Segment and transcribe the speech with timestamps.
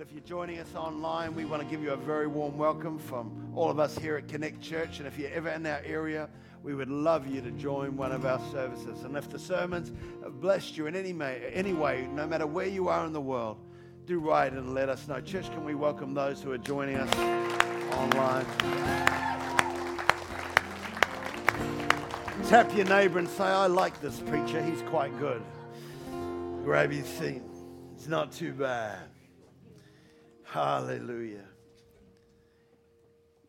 [0.00, 3.50] If you're joining us online, we want to give you a very warm welcome from
[3.56, 5.00] all of us here at Connect Church.
[5.00, 6.28] And if you're ever in our area,
[6.62, 9.02] we would love you to join one of our services.
[9.02, 9.90] And if the sermons
[10.22, 13.20] have blessed you in any, may, any way, no matter where you are in the
[13.20, 13.58] world,
[14.06, 15.20] do write and let us know.
[15.20, 17.12] Church, can we welcome those who are joining us
[17.94, 18.46] online?
[22.48, 24.62] Tap your neighbor and say, I like this preacher.
[24.62, 25.42] He's quite good.
[26.62, 27.42] Grab his seat.
[27.96, 29.00] It's not too bad.
[30.50, 31.44] Hallelujah.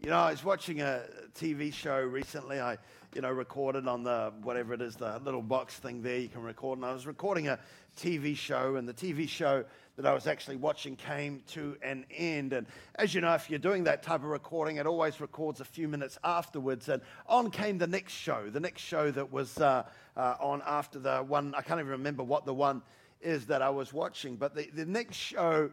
[0.01, 1.03] You know, I was watching a
[1.33, 2.59] TV show recently.
[2.59, 2.77] I,
[3.15, 6.41] you know, recorded on the whatever it is, the little box thing there you can
[6.41, 6.77] record.
[6.77, 7.57] And I was recording a
[7.97, 9.63] TV show, and the TV show
[9.95, 12.51] that I was actually watching came to an end.
[12.51, 15.65] And as you know, if you're doing that type of recording, it always records a
[15.65, 16.89] few minutes afterwards.
[16.89, 19.83] And on came the next show, the next show that was uh,
[20.17, 22.81] uh, on after the one, I can't even remember what the one
[23.21, 25.71] is that I was watching, but the, the next show.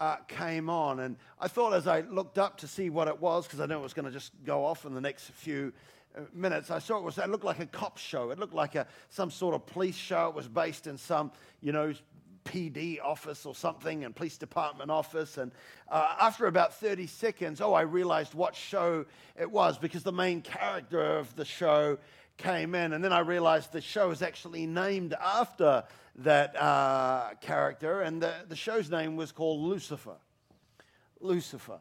[0.00, 3.44] Uh, came on, and I thought as I looked up to see what it was,
[3.44, 5.74] because I knew it was going to just go off in the next few
[6.16, 8.30] uh, minutes, I saw it was it looked like a cop show.
[8.30, 10.28] It looked like a some sort of police show.
[10.28, 11.92] It was based in some you know
[12.44, 15.38] PD office or something and police department office.
[15.38, 15.52] And
[15.88, 19.04] uh, after about 30 seconds, oh, I realized what show
[19.38, 21.98] it was because the main character of the show
[22.40, 22.92] came in.
[22.92, 25.84] And then I realized the show is actually named after
[26.16, 28.00] that uh, character.
[28.00, 30.16] And the, the show's name was called Lucifer.
[31.20, 31.80] Lucifer.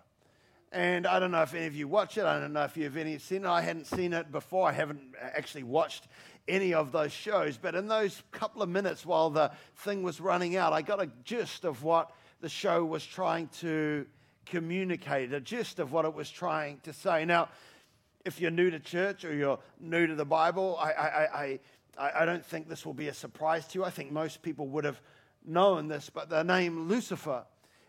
[0.71, 2.25] And I don't know if any of you watch it.
[2.25, 3.47] I don't know if you've any seen it.
[3.47, 4.69] I hadn't seen it before.
[4.69, 6.07] I haven't actually watched
[6.47, 7.57] any of those shows.
[7.57, 11.09] But in those couple of minutes while the thing was running out, I got a
[11.23, 14.05] gist of what the show was trying to
[14.45, 17.25] communicate, a gist of what it was trying to say.
[17.25, 17.49] Now,
[18.25, 21.59] if you're new to church or you're new to the Bible, I, I,
[21.97, 23.85] I, I don't think this will be a surprise to you.
[23.85, 25.01] I think most people would have
[25.45, 27.43] known this, but the name Lucifer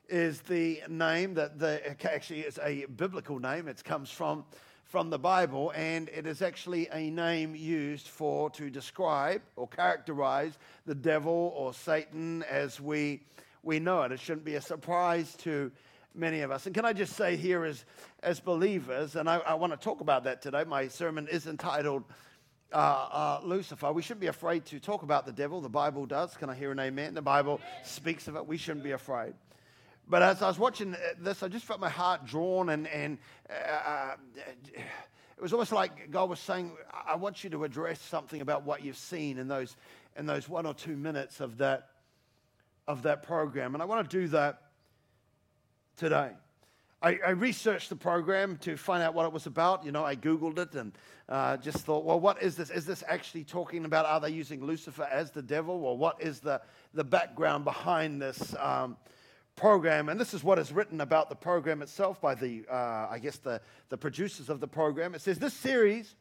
[0.08, 3.68] is the name that the, actually is a biblical name.
[3.68, 4.44] It comes from
[4.84, 10.58] from the Bible, and it is actually a name used for to describe or characterize
[10.84, 13.20] the devil or Satan as we
[13.62, 14.10] we know it.
[14.10, 15.70] It shouldn't be a surprise to
[16.14, 16.66] many of us.
[16.66, 17.84] And can I just say here as
[18.22, 20.64] as believers, and I, I want to talk about that today.
[20.64, 22.04] My sermon is entitled
[22.72, 23.92] uh, uh, Lucifer.
[23.92, 25.60] We shouldn't be afraid to talk about the devil.
[25.60, 26.36] The Bible does.
[26.36, 27.14] Can I hear an amen?
[27.14, 28.46] The Bible speaks of it.
[28.46, 29.34] We shouldn't be afraid.
[30.08, 33.90] But as I was watching this, I just felt my heart drawn, and, and uh,
[33.90, 34.16] uh,
[34.76, 36.72] it was almost like God was saying,
[37.06, 39.76] I want you to address something about what you've seen in those,
[40.16, 41.90] in those one or two minutes of that,
[42.88, 43.74] of that program.
[43.74, 44.69] And I want to do that
[46.00, 46.30] today.
[47.02, 49.84] I, I, researched the program to find out what it was about.
[49.84, 50.92] You know, I Googled it and
[51.28, 52.70] uh, just thought, well, what is this?
[52.70, 55.84] Is this actually talking about, are they using Lucifer as the devil?
[55.84, 56.62] Or what is the,
[56.94, 58.54] the background behind this?
[58.58, 58.96] Um,
[59.56, 63.18] program, and this is what is written about the program itself by the, uh, I
[63.20, 63.60] guess, the,
[63.90, 65.14] the producers of the program.
[65.14, 66.14] It says this series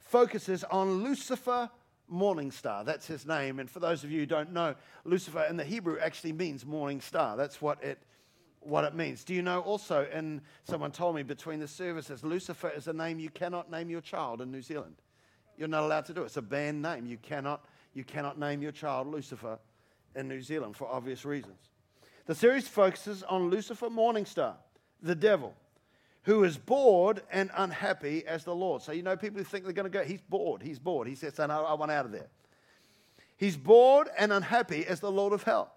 [0.00, 1.70] focuses on Lucifer
[2.06, 2.84] Morning Star.
[2.84, 3.60] That's his name.
[3.60, 4.74] And for those of you who don't know,
[5.06, 7.34] Lucifer in the Hebrew actually means morning star.
[7.34, 7.98] That's what it,
[8.64, 9.24] what it means.
[9.24, 13.18] Do you know also, and someone told me between the services, Lucifer is a name
[13.18, 14.96] you cannot name your child in New Zealand.
[15.56, 16.26] You're not allowed to do it.
[16.26, 17.06] It's a banned name.
[17.06, 17.64] You cannot,
[17.94, 19.58] you cannot name your child Lucifer
[20.14, 21.58] in New Zealand for obvious reasons.
[22.26, 24.54] The series focuses on Lucifer Morningstar,
[25.02, 25.54] the devil,
[26.22, 28.80] who is bored and unhappy as the Lord.
[28.82, 31.08] So, you know, people who think they're going to go, he's bored, he's bored.
[31.08, 32.28] He says, I want out of there.
[33.36, 35.74] He's bored and unhappy as the Lord of hell.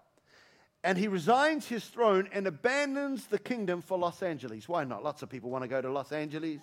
[0.86, 4.68] And he resigns his throne and abandons the kingdom for Los Angeles.
[4.68, 5.02] Why not?
[5.02, 6.60] Lots of people want to go to Los Angeles.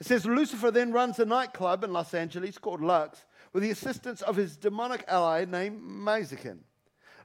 [0.00, 4.22] It says Lucifer then runs a nightclub in Los Angeles called Lux with the assistance
[4.22, 6.60] of his demonic ally named Mazikeen.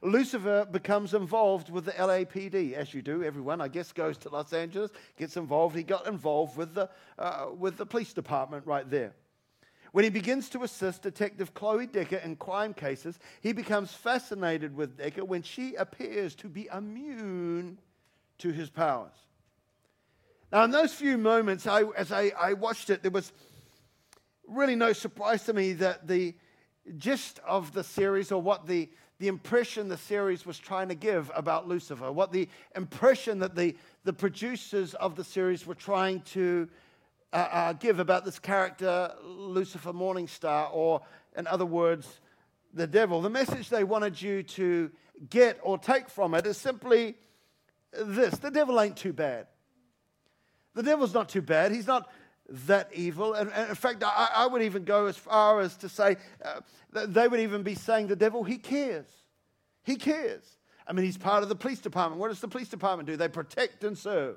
[0.02, 3.24] Lucifer becomes involved with the LAPD, as you do.
[3.24, 5.74] Everyone, I guess, goes to Los Angeles, gets involved.
[5.74, 9.14] He got involved with the, uh, with the police department right there.
[9.94, 14.98] When he begins to assist Detective Chloe Decker in crime cases, he becomes fascinated with
[14.98, 17.78] Decker when she appears to be immune
[18.38, 19.14] to his powers.
[20.50, 23.30] Now, in those few moments, I, as I, I watched it, there was
[24.48, 26.34] really no surprise to me that the
[26.96, 31.30] gist of the series or what the, the impression the series was trying to give
[31.36, 36.68] about Lucifer, what the impression that the, the producers of the series were trying to
[37.34, 41.00] uh, uh, give about this character, Lucifer Morningstar, or
[41.36, 42.20] in other words,
[42.72, 43.20] the devil.
[43.20, 44.90] The message they wanted you to
[45.28, 47.16] get or take from it is simply
[47.92, 49.48] this the devil ain't too bad.
[50.74, 51.72] The devil's not too bad.
[51.72, 52.08] He's not
[52.48, 53.34] that evil.
[53.34, 56.60] And, and in fact, I, I, would even go as far as to say uh,
[56.92, 59.06] they would even be saying the devil, he cares.
[59.82, 60.58] He cares.
[60.86, 62.20] I mean, he's part of the police department.
[62.20, 63.16] What does the police department do?
[63.16, 64.36] They protect and serve.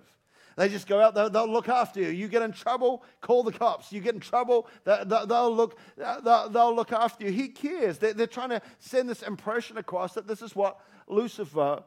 [0.58, 2.10] They just go out, they'll, they'll, look after you.
[2.10, 3.92] You get in trouble, call the cops.
[3.92, 7.32] You get in trouble, they'll, look, they'll, they'll look after you.
[7.32, 8.00] He cares.
[8.00, 11.84] They're, they're trying to send this impression across that this is what Lucifer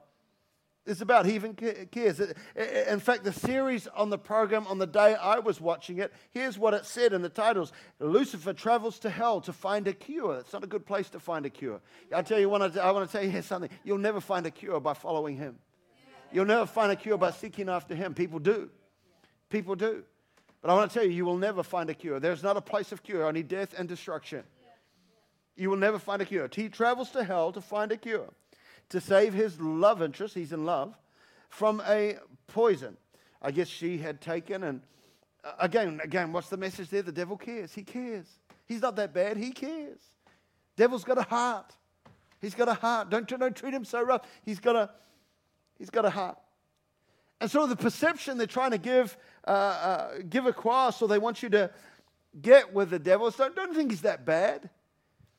[0.86, 1.26] is about.
[1.26, 2.20] He even cares.
[2.20, 6.56] In fact, the series on the program on the day I was watching it, here's
[6.56, 10.38] what it said in the titles Lucifer travels to hell to find a cure.
[10.38, 11.80] It's not a good place to find a cure.
[12.14, 13.70] I tell you, I want to tell you something.
[13.82, 15.58] You'll never find a cure by following him.
[16.32, 18.14] You'll never find a cure by seeking after Him.
[18.14, 18.70] People do.
[19.48, 20.04] People do.
[20.62, 22.20] But I want to tell you, you will never find a cure.
[22.20, 24.44] There's not a place of cure, only death and destruction.
[25.56, 26.48] You will never find a cure.
[26.54, 28.28] He travels to hell to find a cure,
[28.90, 30.94] to save his love interest, he's in love,
[31.48, 32.16] from a
[32.46, 32.96] poison.
[33.42, 34.80] I guess she had taken, and
[35.44, 37.02] uh, again, again, what's the message there?
[37.02, 37.74] The devil cares.
[37.74, 38.26] He cares.
[38.66, 39.36] He's not that bad.
[39.36, 40.00] He cares.
[40.76, 41.74] Devil's got a heart.
[42.40, 43.10] He's got a heart.
[43.10, 44.22] Don't, don't treat him so rough.
[44.42, 44.90] He's got a
[45.80, 46.36] He's got a heart.
[47.40, 49.16] And so the perception they're trying to give,
[49.48, 51.70] uh, uh, give across, or they want you to
[52.40, 54.68] get with the devil, is don't, think he's that bad.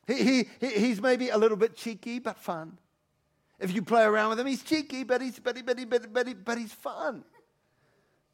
[0.07, 2.79] He, he, he's maybe a little bit cheeky, but fun.
[3.59, 6.27] If you play around with him, he's cheeky, but he's, but he, but he, but,
[6.27, 7.23] he, but he's fun.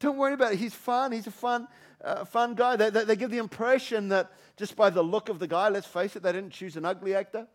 [0.00, 0.58] Don't worry about it.
[0.58, 1.12] He's fun.
[1.12, 1.68] He's a fun,
[2.02, 2.76] uh, fun guy.
[2.76, 5.86] They, they, they, give the impression that just by the look of the guy, let's
[5.86, 7.46] face it, they didn't choose an ugly actor.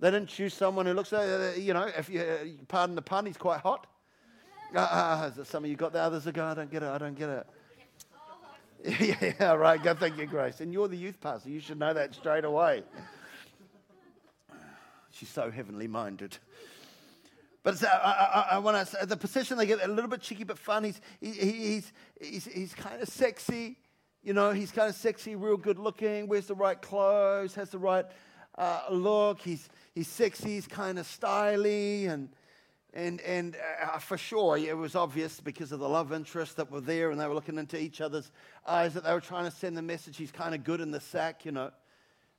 [0.00, 3.26] They didn't choose someone who looks, uh, you know, if you uh, pardon the pun,
[3.26, 3.86] he's quite hot.
[4.74, 4.82] Uh, uh,
[5.40, 7.18] uh some of you got the others that go, I don't get it, I don't
[7.18, 7.46] get it.
[9.40, 9.82] yeah, right.
[9.82, 10.60] Go, thank you, Grace.
[10.60, 11.50] And you're the youth pastor.
[11.50, 12.84] You should know that straight away.
[15.10, 16.38] She's so heavenly minded.
[17.64, 20.44] But I, I, I want to say the position they get a little bit cheeky
[20.44, 20.84] but fun.
[20.84, 23.78] He's, he, he's, he's, he's kind of sexy.
[24.22, 27.78] You know, he's kind of sexy, real good looking, wears the right clothes, has the
[27.78, 28.06] right
[28.58, 29.40] uh, look.
[29.40, 32.28] He's, he's sexy, he's kind of styly, and,
[32.92, 36.80] and, and uh, for sure it was obvious because of the love interest that were
[36.80, 38.30] there and they were looking into each other's
[38.66, 41.00] eyes that they were trying to send the message he's kind of good in the
[41.00, 41.70] sack, you know.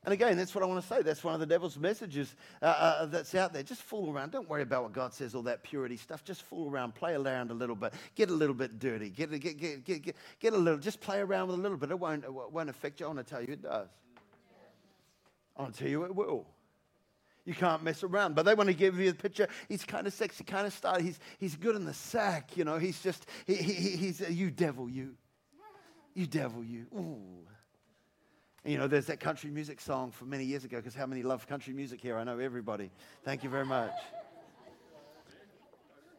[0.05, 1.01] And again, that's what I want to say.
[1.01, 3.63] That's one of the devil's messages uh, uh, that's out there.
[3.63, 4.31] Just fool around.
[4.31, 6.23] Don't worry about what God says, all that purity stuff.
[6.23, 9.57] Just fool around, play around a little bit, get a little bit dirty, get, get,
[9.57, 11.91] get, get, get, get a little, just play around with a little bit.
[11.91, 13.07] It won't, it won't affect you.
[13.07, 13.89] I want to tell you it does.
[15.57, 16.45] I'll tell you it will.
[17.45, 18.35] You can't mess around.
[18.35, 19.47] But they want to give you the picture.
[19.67, 21.03] He's kind of sexy, kind of stylish.
[21.03, 22.77] He's, he's good in the sack, you know.
[22.77, 25.15] He's just, he, he, he's, a, you devil, you.
[26.13, 26.85] You devil, you.
[26.93, 27.47] Ooh.
[28.63, 31.23] And, you know, there's that country music song from many years ago, because how many
[31.23, 32.17] love country music here?
[32.17, 32.91] I know everybody.
[33.23, 33.93] Thank you very much.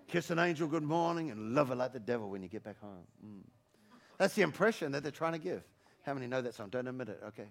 [0.09, 2.81] Kiss an angel good morning and love her like the devil when you get back
[2.81, 3.05] home.
[3.25, 3.43] Mm.
[4.19, 5.62] That's the impression that they're trying to give.
[6.03, 6.71] How many know that song?
[6.71, 7.21] Don't admit it.
[7.29, 7.47] Okay.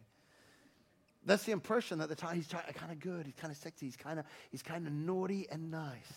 [1.25, 3.98] That's the impression that the time he's kind of good, he's kind of sexy, he's
[3.98, 6.13] kind of he's kind of naughty and nice,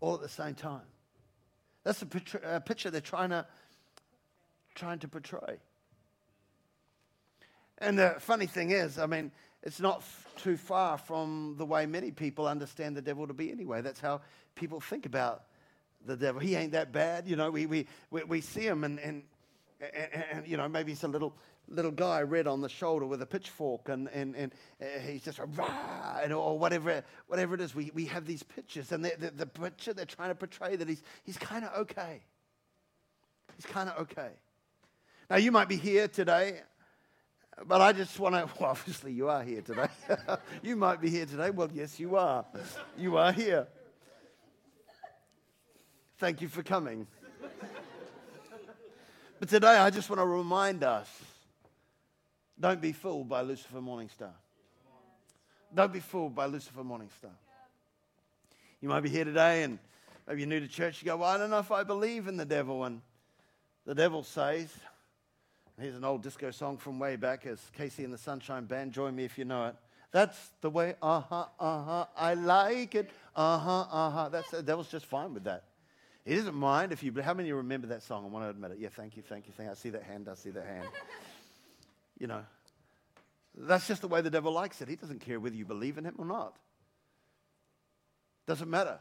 [0.00, 0.82] all at the same time.
[1.84, 3.46] That's the picture, uh, picture they're trying to
[4.74, 5.58] trying to portray.
[7.78, 9.30] And the funny thing is, I mean,
[9.62, 13.50] it's not f- too far from the way many people understand the devil to be
[13.50, 13.80] anyway.
[13.80, 14.20] That's how
[14.54, 15.44] people think about
[16.04, 16.40] the devil.
[16.40, 17.50] He ain't that bad, you know.
[17.50, 19.22] We we we, we see him and and,
[19.80, 21.34] and, and you know maybe he's a little
[21.70, 24.52] little guy red on the shoulder with a pitchfork and, and, and
[25.06, 27.74] he's just rah, and, or whatever, whatever it is.
[27.74, 30.88] We, we have these pictures, and the, the, the picture they're trying to portray that
[30.88, 32.22] he's, he's kind of okay.
[33.56, 34.30] He's kind of okay.
[35.30, 36.60] Now, you might be here today,
[37.66, 39.88] but I just want to, well, obviously, you are here today.
[40.62, 41.50] you might be here today.
[41.50, 42.44] Well, yes, you are.
[42.96, 43.66] You are here.
[46.18, 47.06] Thank you for coming.
[49.38, 51.08] But today, I just want to remind us
[52.58, 54.32] don't be fooled by Lucifer Morningstar.
[55.72, 57.30] Don't be fooled by Lucifer Morningstar.
[58.80, 59.78] You might be here today and
[60.26, 61.02] maybe you're new to church.
[61.02, 62.82] You go, Well, I don't know if I believe in the devil.
[62.82, 63.00] And
[63.86, 64.74] the devil says,
[65.80, 68.90] Here's an old disco song from way back as KC and the Sunshine Band.
[68.90, 69.76] Join me if you know it.
[70.10, 73.10] That's the way, uh huh, uh huh, I like it.
[73.36, 74.28] Uh huh, uh huh.
[74.30, 75.64] That's the devil's just fine with that.
[76.28, 78.26] He doesn't mind if you, how many remember that song?
[78.26, 78.78] I want to admit it.
[78.80, 79.70] Yeah, thank you, thank you, thank you.
[79.70, 80.86] I see that hand, I see that hand
[82.18, 82.44] you know,
[83.56, 84.88] that's just the way the devil likes it.
[84.88, 86.54] He doesn't care whether you believe in him or not.
[88.46, 88.98] Doesn't matter.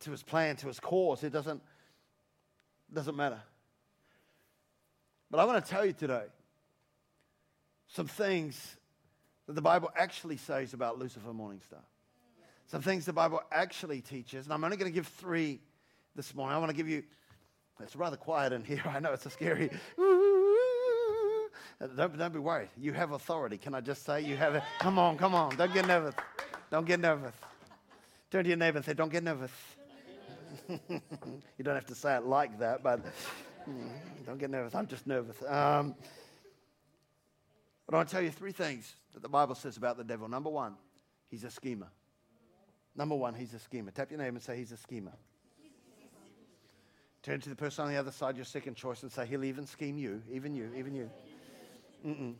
[0.00, 1.60] To his plan, to his cause, it doesn't,
[2.90, 3.40] doesn't matter.
[5.30, 6.24] But I want to tell you today
[7.88, 8.76] some things
[9.46, 11.84] that the Bible actually says about Lucifer Morningstar.
[12.68, 14.46] Some things the Bible actually teaches.
[14.46, 15.60] And I'm only going to give three
[16.16, 16.56] this morning.
[16.56, 17.04] I want to give you,
[17.80, 18.82] it's rather quiet in here.
[18.86, 19.70] I know it's a scary.
[21.78, 22.70] Don't, don't be worried.
[22.78, 23.58] You have authority.
[23.58, 24.62] Can I just say you have it?
[24.80, 25.54] Come on, come on.
[25.56, 26.14] Don't get nervous.
[26.70, 27.34] Don't get nervous.
[28.30, 29.50] Turn to your neighbor and say, Don't get nervous.
[30.68, 33.04] you don't have to say it like that, but
[33.68, 33.88] mm,
[34.24, 34.74] don't get nervous.
[34.74, 35.36] I'm just nervous.
[35.42, 35.94] Um,
[37.84, 40.28] but I want to tell you three things that the Bible says about the devil.
[40.28, 40.76] Number one,
[41.28, 41.88] he's a schemer.
[42.96, 43.90] Number one, he's a schemer.
[43.90, 45.12] Tap your name and say, He's a schemer.
[47.26, 49.66] Turn to the person on the other side, your second choice, and say, He'll even
[49.66, 51.10] scheme you, even you, even you.
[52.06, 52.34] Mm-mm.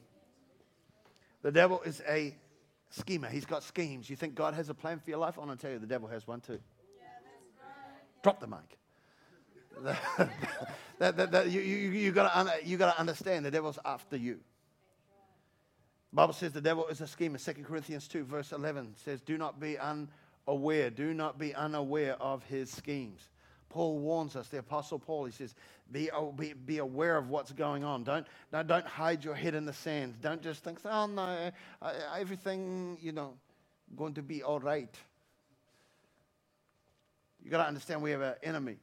[1.42, 2.36] The devil is a
[2.90, 3.28] schemer.
[3.28, 4.08] He's got schemes.
[4.08, 5.38] You think God has a plan for your life?
[5.38, 6.60] I want to tell you, the devil has one too.
[7.00, 7.06] Yeah,
[7.60, 8.22] right.
[8.22, 8.78] Drop the mic.
[11.00, 14.38] that, that, that, you you, you got you to understand the devil's after you.
[16.12, 17.38] Bible says the devil is a schemer.
[17.38, 20.90] 2 Corinthians 2, verse 11 says, Do not be unaware.
[20.90, 23.30] Do not be unaware of his schemes.
[23.68, 25.54] Paul warns us, the Apostle Paul, he says,
[25.90, 28.04] be, be, be aware of what's going on.
[28.04, 30.14] Don't, don't, don't hide your head in the sand.
[30.20, 31.50] Don't just think, oh no,
[32.16, 33.34] everything, you know,
[33.96, 34.94] going to be all right.
[37.42, 38.76] You've got to understand we have an enemy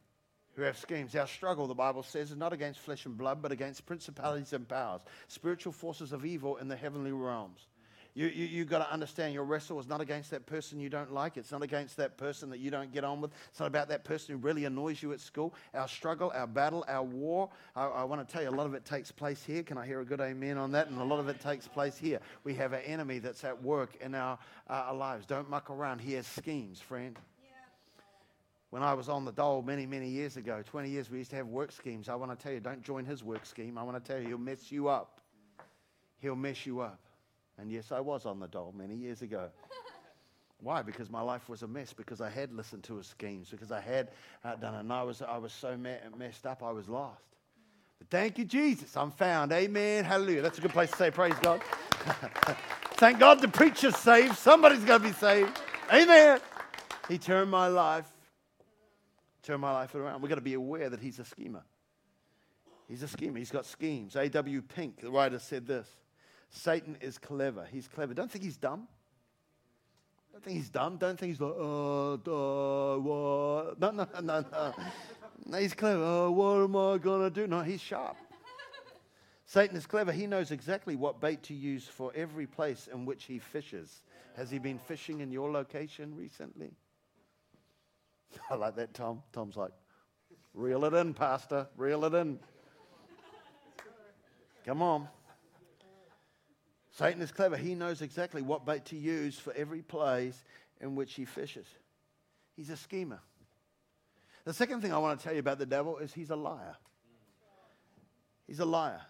[0.55, 1.15] who have schemes.
[1.15, 4.67] Our struggle, the Bible says, is not against flesh and blood, but against principalities and
[4.67, 7.67] powers, spiritual forces of evil in the heavenly realms.
[8.15, 11.11] You, you, you've got to understand your wrestle is not against that person you don't
[11.11, 11.35] like.
[11.35, 13.31] It's not against that person that you don't get on with.
[13.49, 15.53] It's not about that person who really annoys you at school.
[15.73, 18.75] Our struggle, our battle, our war, I, I want to tell you, a lot of
[18.75, 19.63] it takes place here.
[19.63, 20.89] Can I hear a good amen on that?
[20.89, 22.19] And a lot of it takes place here.
[22.43, 24.37] We have an enemy that's at work in our,
[24.69, 25.25] uh, our lives.
[25.25, 25.99] Don't muck around.
[25.99, 27.17] He has schemes, friend
[28.73, 31.35] when I was on the dole many, many years ago, 20 years, we used to
[31.35, 32.09] have work schemes.
[32.09, 33.77] I want to tell you, don't join his work scheme.
[33.77, 35.21] I want to tell you, he'll mess you up.
[36.17, 36.99] He'll mess you up.
[37.59, 39.49] And yes, I was on the dole many years ago.
[40.59, 40.81] Why?
[40.81, 41.93] Because my life was a mess.
[41.93, 43.49] Because I had listened to his schemes.
[43.49, 44.09] Because I had
[44.43, 44.79] uh, done it.
[44.79, 45.77] And I was, I was so
[46.17, 47.21] messed up, I was lost.
[47.99, 48.95] But thank you, Jesus.
[48.97, 49.51] I'm found.
[49.51, 50.03] Amen.
[50.03, 50.41] Hallelujah.
[50.41, 51.61] That's a good place to say, Praise God.
[52.95, 54.37] thank God the preacher's saved.
[54.37, 55.61] Somebody's going to be saved.
[55.93, 56.39] Amen.
[57.09, 58.07] He turned my life,
[59.43, 60.21] turned my life around.
[60.21, 61.63] We've got to be aware that he's a schemer.
[62.87, 63.37] He's a schemer.
[63.37, 64.15] He's got schemes.
[64.15, 64.61] A.W.
[64.61, 65.87] Pink, the writer, said this
[66.53, 67.67] Satan is clever.
[67.71, 68.13] He's clever.
[68.13, 68.87] Don't think he's dumb.
[70.31, 70.97] Don't think he's dumb.
[70.97, 73.79] Don't think he's like, oh, uh, what?
[73.79, 74.73] No, no, no, no.
[75.45, 76.01] No, he's clever.
[76.01, 77.47] Oh, what am I going to do?
[77.47, 78.15] No, he's sharp.
[79.45, 80.11] Satan is clever.
[80.11, 84.01] He knows exactly what bait to use for every place in which he fishes.
[84.37, 86.71] Has he been fishing in your location recently?
[88.49, 89.23] I like that, Tom.
[89.31, 89.71] Tom's like,
[90.53, 91.67] reel it in, Pastor.
[91.77, 92.39] Reel it in.
[94.65, 95.07] Come on.
[96.93, 97.57] Satan is clever.
[97.57, 100.43] He knows exactly what bait to use for every place
[100.79, 101.65] in which he fishes.
[102.55, 103.19] He's a schemer.
[104.45, 106.75] The second thing I want to tell you about the devil is he's a liar.
[108.45, 109.01] He's a liar.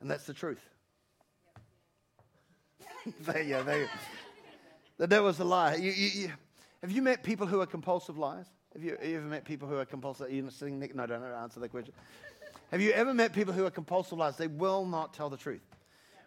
[0.00, 0.62] And that's the truth.
[3.20, 3.62] there you go.
[3.62, 3.90] There you go.
[4.98, 5.76] The devil's a liar.
[5.76, 6.32] You, you, you,
[6.80, 8.46] have you met people who are compulsive liars?
[8.72, 10.26] Have you, have you ever met people who are compulsive?
[10.26, 10.96] Are you sitting, Nick?
[10.96, 11.94] No, don't answer that question.
[12.72, 14.36] Have you ever met people who are compulsive liars?
[14.36, 15.60] They will not tell the truth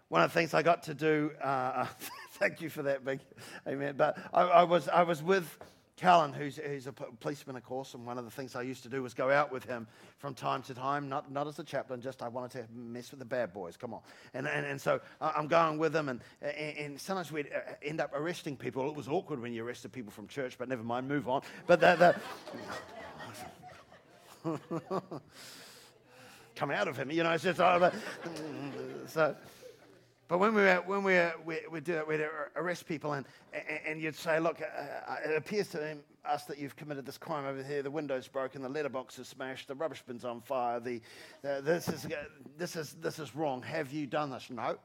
[0.10, 1.86] one of the things I got to do, uh,
[2.34, 3.20] thank you for that, big
[3.68, 3.96] amen.
[3.98, 5.58] But I, I, was, I was with
[5.98, 8.90] Callan, who's, who's a policeman, of course, and one of the things I used to
[8.90, 12.02] do was go out with him from time to time, not, not as a chaplain,
[12.02, 14.02] just I wanted to mess with the bad boys, come on.
[14.34, 18.12] And, and, and so I'm going with them, and, and, sometimes we'd uh, end up
[18.14, 18.90] arresting people.
[18.90, 21.44] It was awkward when you arrested people from church, but never mind, move on.
[21.66, 22.16] But the,
[24.44, 24.60] the
[26.56, 27.90] come out of him, you know, it's just, uh,
[29.08, 29.34] so
[30.28, 33.26] but when we were, when we were, we, we do it, we'd arrest people and,
[33.86, 37.46] and you'd say, look, uh, uh, it appears to us that you've committed this crime
[37.46, 37.84] over here.
[37.84, 40.80] The window's broken, the letterbox is smashed, the rubbish bin's on fire.
[40.80, 41.00] The,
[41.42, 42.10] this, is, uh,
[42.58, 43.62] this, is, this is wrong.
[43.62, 44.50] Have you done this?
[44.50, 44.78] No.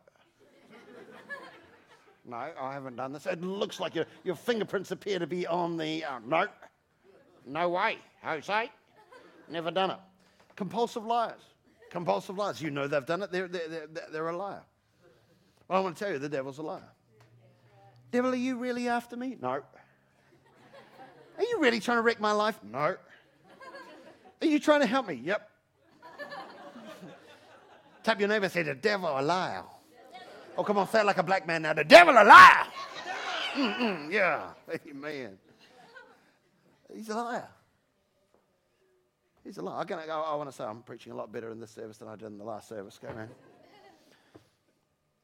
[2.27, 3.25] no, I haven't done this.
[3.25, 6.05] It looks like your, your fingerprints appear to be on the.
[6.05, 6.47] Uh, no.
[7.47, 8.71] No way, Jose.
[9.49, 9.99] Never done it.
[10.55, 11.41] Compulsive liars.
[11.91, 12.61] Compulsive liars.
[12.61, 14.63] You know they've done it, they're, they're, they're, they're a liar.
[15.71, 16.83] Well, I want to tell you, the devil's a liar.
[18.11, 19.37] Devil, are you really after me?
[19.41, 19.51] No.
[19.51, 19.63] Are
[21.39, 22.59] you really trying to wreck my life?
[22.65, 22.79] No.
[22.79, 22.99] Are
[24.43, 25.15] you trying to help me?
[25.23, 25.49] Yep.
[28.03, 29.63] Tap your neighbor and say, The devil a liar.
[30.59, 31.73] Oh, come on, say it like a black man now.
[31.73, 32.67] The devil a liar.
[33.55, 34.49] Mm-mm, yeah.
[34.91, 35.39] Amen.
[36.93, 37.49] He's a liar.
[39.45, 39.87] He's a liar.
[39.89, 42.09] I, I, I want to say I'm preaching a lot better in this service than
[42.09, 42.99] I did in the last service.
[43.01, 43.29] Go, man.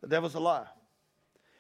[0.01, 0.69] The devil's a liar.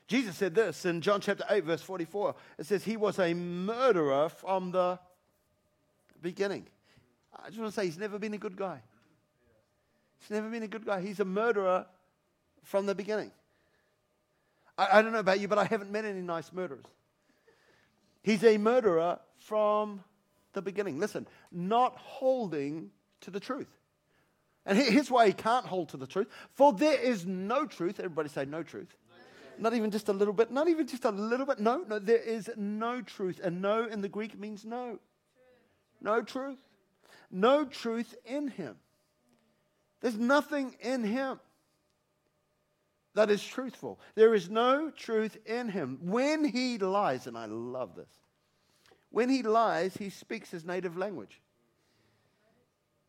[0.08, 2.34] Jesus said this in John chapter 8, verse 44.
[2.58, 4.98] It says, He was a murderer from the
[6.22, 6.66] beginning.
[7.34, 8.80] I just want to say, He's never been a good guy.
[10.20, 11.00] He's never been a good guy.
[11.00, 11.86] He's a murderer
[12.62, 13.32] from the beginning.
[14.78, 16.84] I, I don't know about you, but I haven't met any nice murderers.
[18.22, 20.02] He's a murderer from
[20.52, 20.98] the beginning.
[20.98, 22.90] Listen, not holding
[23.20, 23.75] to the truth.
[24.66, 26.26] And here's why he can't hold to the truth.
[26.52, 28.00] For there is no truth.
[28.00, 28.96] Everybody say no truth.
[29.58, 30.50] Not even just a little bit.
[30.50, 31.60] Not even just a little bit.
[31.60, 33.40] No, no, there is no truth.
[33.42, 34.98] And no in the Greek means no.
[36.00, 36.58] No truth.
[37.30, 38.76] No truth in him.
[40.00, 41.40] There's nothing in him
[43.14, 43.98] that is truthful.
[44.14, 45.98] There is no truth in him.
[46.02, 48.10] When he lies, and I love this,
[49.10, 51.40] when he lies, he speaks his native language.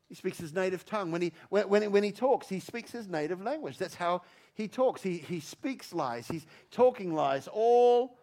[0.09, 1.11] He speaks his native tongue.
[1.11, 3.77] When he, when, when, when he talks, he speaks his native language.
[3.77, 4.21] That's how
[4.53, 5.01] he talks.
[5.01, 6.27] He, he speaks lies.
[6.27, 8.17] He's talking lies all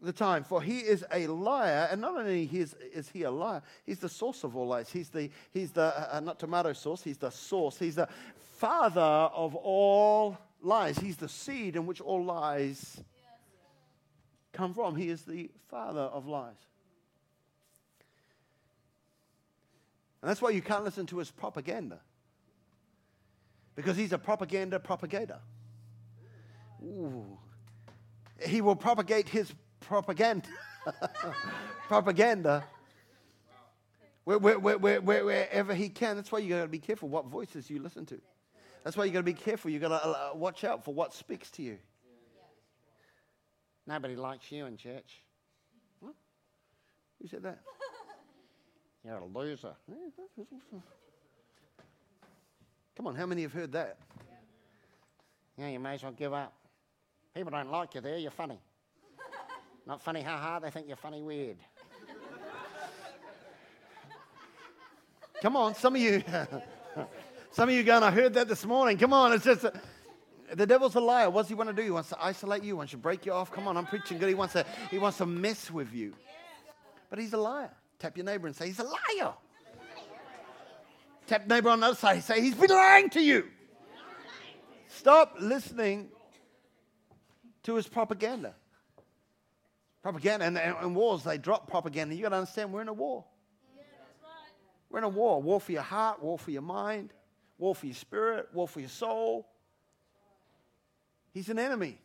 [0.00, 0.44] the time.
[0.44, 4.08] For he is a liar, and not only is, is he a liar, he's the
[4.08, 4.90] source of all lies.
[4.90, 7.78] He's the, he's the uh, uh not tomato sauce, he's the source.
[7.78, 8.08] He's the
[8.56, 10.98] father of all lies.
[10.98, 13.00] He's the seed in which all lies
[14.52, 14.96] come from.
[14.96, 16.56] He is the father of lies.
[20.24, 22.00] And that's why you can't listen to his propaganda.
[23.76, 25.38] Because he's a propaganda propagator.
[26.82, 27.36] Ooh.
[28.42, 30.48] He will propagate his propaganda.
[31.88, 32.64] propaganda.
[34.24, 36.16] Where, where, where, wherever he can.
[36.16, 38.18] That's why you got to be careful what voices you listen to.
[38.82, 39.70] That's why you got to be careful.
[39.70, 41.76] You got to uh, watch out for what speaks to you.
[43.86, 45.20] Nobody likes you in church.
[46.00, 46.14] What?
[47.20, 47.60] Who said that?
[49.04, 49.74] You're a loser.
[52.96, 53.98] Come on, how many have heard that?
[55.58, 56.54] Yeah, you may as well give up.
[57.34, 58.58] People don't like you there, you're funny.
[59.86, 61.58] Not funny, ha ha, they think you're funny weird.
[65.42, 66.22] Come on, some of you,
[67.50, 68.96] some of you going, I heard that this morning.
[68.96, 69.72] Come on, it's just, a,
[70.54, 71.28] the devil's a liar.
[71.28, 71.82] What does he want to do?
[71.82, 73.52] He wants to isolate you, he wants to break you off.
[73.52, 74.30] Come on, I'm preaching good.
[74.30, 76.14] He wants to, he wants to mess with you.
[77.10, 77.70] But he's a liar.
[77.98, 79.32] Tap your neighbor and say, He's a liar.
[81.26, 82.16] Tap neighbor on the other side.
[82.16, 83.48] And say, He's been lying to you.
[84.88, 86.08] Stop listening
[87.64, 88.54] to his propaganda.
[90.02, 92.14] Propaganda and, and, and wars, they drop propaganda.
[92.14, 93.24] You got to understand, we're in a war.
[94.88, 95.42] We're in a war.
[95.42, 97.12] War for your heart, war for your mind,
[97.58, 99.48] war for your spirit, war for your soul.
[101.32, 101.98] He's an enemy.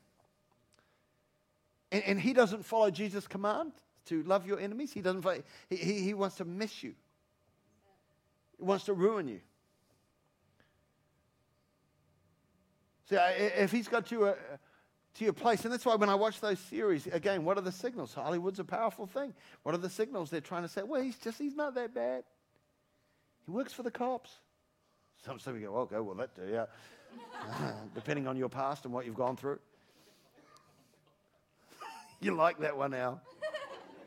[1.92, 3.74] And, and he doesn't follow Jesus' command
[4.10, 4.92] to love your enemies.
[4.92, 5.26] He doesn't.
[5.70, 6.94] He, he, wants to miss you.
[8.58, 9.40] He wants to ruin you.
[13.10, 14.60] See, if he's got you uh, a,
[15.18, 17.72] to your place, and that's why when I watch those series, again, what are the
[17.72, 18.14] signals?
[18.14, 19.34] Hollywood's a powerful thing.
[19.64, 20.84] What are the signals they're trying to say?
[20.84, 22.24] Well, he's just, he's not that bad.
[23.46, 24.32] He works for the cops.
[25.26, 26.66] Some, some you go, okay, well, that do, yeah.
[27.96, 29.60] Depending on your past and what you've gone through.
[32.22, 33.22] you like that one now.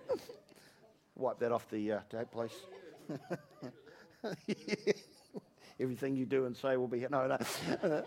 [1.17, 2.51] Wipe that off the uh, tape, please.
[5.81, 7.39] Everything you do and say will be no, no.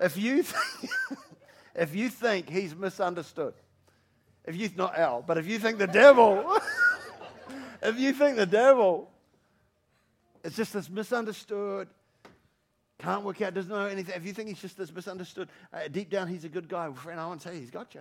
[0.00, 0.92] if you think,
[1.74, 3.54] if you think he's misunderstood,
[4.44, 6.58] if you not Al, but if you think the devil,
[7.82, 9.10] if you think the devil
[10.42, 11.88] is just this misunderstood,
[13.04, 14.14] can't work out, doesn't know anything.
[14.16, 16.90] If you think he's just this misunderstood, uh, deep down he's a good guy.
[16.92, 18.00] Friend, I want to say he's got you.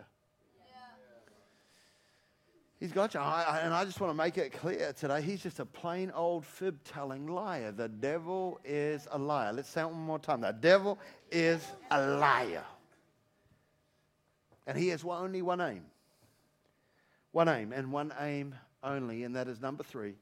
[2.79, 3.21] He's got you.
[3.21, 6.11] I, I, and I just want to make it clear today he's just a plain
[6.13, 7.71] old fib telling liar.
[7.71, 9.53] The devil is a liar.
[9.53, 10.41] Let's say it one more time.
[10.41, 10.99] The devil
[11.31, 12.65] is a liar.
[14.67, 15.85] And he has only one aim.
[17.31, 20.15] One aim, and one aim only, and that is number three.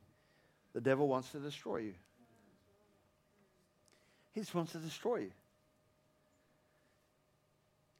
[0.73, 1.93] The devil wants to destroy you.
[4.33, 5.31] He just wants to destroy you.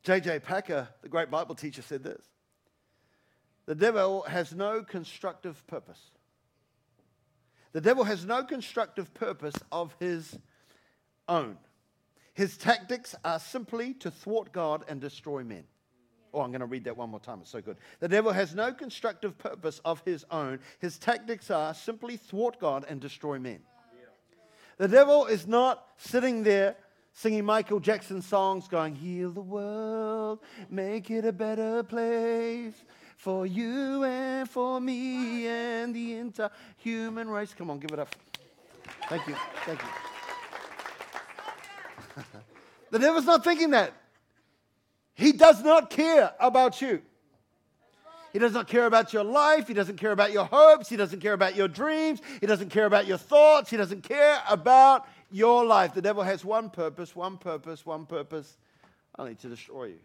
[0.04, 0.40] J.I.
[0.40, 2.26] Packer, the great Bible teacher, said this
[3.66, 6.12] The devil has no constructive purpose.
[7.74, 10.38] The devil has no constructive purpose of his
[11.28, 11.58] own.
[12.34, 15.64] His tactics are simply to thwart God and destroy men.
[16.34, 17.40] Oh, I'm going to read that one more time.
[17.42, 17.78] It's so good.
[18.00, 20.60] The devil has no constructive purpose of his own.
[20.80, 23.60] His tactics are simply thwart God and destroy men.
[24.78, 26.76] The devil is not sitting there
[27.14, 32.74] singing Michael Jackson songs, going, Heal the world, make it a better place
[33.18, 37.54] for you and for me and the entire human race.
[37.54, 38.16] Come on, give it up.
[39.10, 39.36] Thank you.
[39.66, 39.80] Thank
[42.16, 42.24] you.
[42.92, 43.94] the devil's not thinking that.
[45.14, 47.02] He does not care about you.
[48.34, 49.68] He does not care about your life.
[49.68, 50.90] He doesn't care about your hopes.
[50.90, 52.22] He doesn't care about your dreams.
[52.40, 53.70] He doesn't care about your thoughts.
[53.70, 55.94] He doesn't care about your life.
[55.94, 58.58] The devil has one purpose, one purpose, one purpose
[59.18, 60.00] only to destroy you.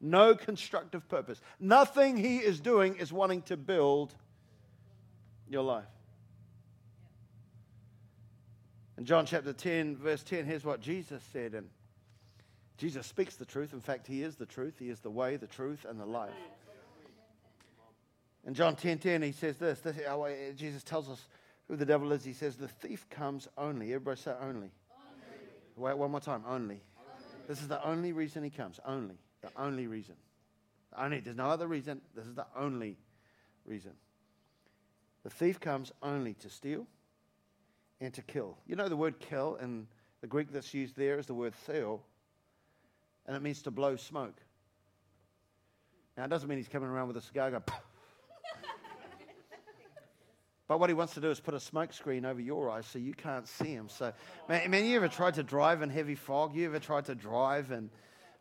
[0.00, 1.40] No constructive purpose.
[1.60, 4.12] Nothing he is doing is wanting to build
[5.48, 5.84] your life.
[8.98, 11.54] In John chapter 10, verse 10, here's what Jesus said.
[11.54, 11.68] And
[12.82, 13.74] Jesus speaks the truth.
[13.74, 14.74] In fact, he is the truth.
[14.76, 16.32] He is the way, the truth, and the life.
[18.44, 19.94] In John 10 10, he says this, this
[20.56, 21.28] Jesus tells us
[21.68, 22.24] who the devil is.
[22.24, 23.94] He says, The thief comes only.
[23.94, 24.72] Everybody say only.
[24.72, 24.72] only.
[25.76, 26.42] Wait, one more time.
[26.44, 26.58] Only.
[26.58, 26.80] only.
[27.46, 28.80] This is the only reason he comes.
[28.84, 29.14] Only.
[29.42, 30.16] The only reason.
[30.98, 31.20] Only.
[31.20, 32.00] There's no other reason.
[32.16, 32.96] This is the only
[33.64, 33.92] reason.
[35.22, 36.88] The thief comes only to steal
[38.00, 38.58] and to kill.
[38.66, 39.86] You know the word kill in
[40.20, 42.00] the Greek that's used there is the word theo,
[43.26, 44.40] and it means to blow smoke.
[46.16, 47.62] Now, it doesn't mean he's coming around with a cigar going,
[50.72, 52.98] But what he wants to do is put a smoke screen over your eyes so
[52.98, 53.90] you can't see him.
[53.90, 54.10] So,
[54.48, 56.54] man, you ever tried to drive in heavy fog?
[56.54, 57.90] You ever tried to drive in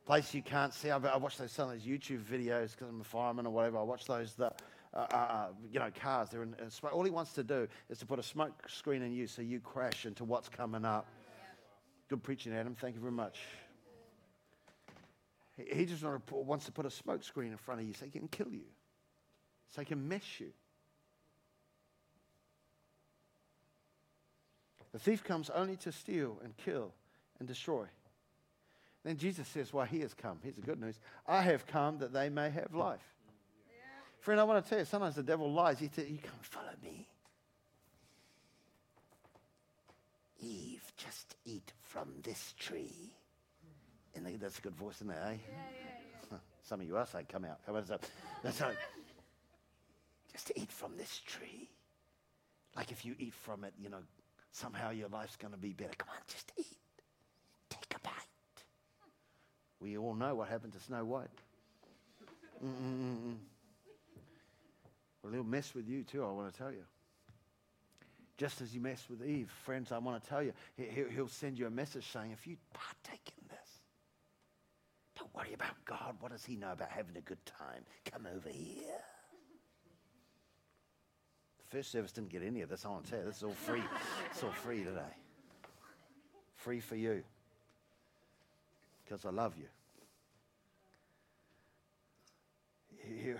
[0.05, 0.91] place you can't see?
[0.91, 3.79] I, I watch those some of those YouTube videos because I'm a fireman or whatever.
[3.79, 4.61] I watch those that,
[4.93, 6.29] uh, uh, uh you know, cars.
[6.29, 6.93] They're in, in smoke.
[6.93, 9.59] All he wants to do is to put a smoke screen in you so you
[9.59, 11.07] crash into what's coming up.
[12.07, 12.75] Good preaching, Adam.
[12.79, 13.39] Thank you very much.
[15.71, 18.27] He, just wants to put a smoke screen in front of you so he can
[18.27, 18.65] kill you,
[19.69, 20.51] so he can mess you.
[24.91, 26.93] The thief comes only to steal and kill
[27.39, 27.85] and destroy.
[29.03, 30.39] Then Jesus says, Why, he has come.
[30.43, 32.99] Here's the good news I have come that they may have life.
[33.67, 33.83] Yeah.
[34.19, 35.79] Friend, I want to tell you, sometimes the devil lies.
[35.79, 37.07] He says, You come follow me.
[40.39, 43.13] Eve, just eat from this tree.
[44.15, 45.29] And that's a good voice, isn't it, eh?
[45.29, 46.37] Yeah, yeah, yeah.
[46.63, 47.59] Some of you are saying, Come out.
[47.65, 47.83] Come on.
[48.43, 48.75] That's right.
[50.31, 51.69] Just eat from this tree.
[52.75, 54.01] Like if you eat from it, you know,
[54.51, 55.91] somehow your life's going to be better.
[55.97, 56.77] Come on, just eat.
[57.69, 58.13] Take a bite.
[59.79, 61.27] We all know what happened to Snow White.
[62.63, 63.35] Mm-mm-mm.
[65.23, 66.83] Well, he'll mess with you too, I want to tell you.
[68.37, 71.67] Just as he messed with Eve, friends, I want to tell you, he'll send you
[71.67, 73.31] a message saying, if you partake
[75.35, 76.15] worry about God.
[76.19, 77.83] What does he know about having a good time?
[78.11, 78.99] Come over here
[81.69, 82.85] The first service didn't get any of this.
[82.85, 83.83] I want to tell you, this is all free.
[84.31, 85.01] it's all free today.
[86.55, 87.23] Free for you.
[89.03, 89.67] Because I love you.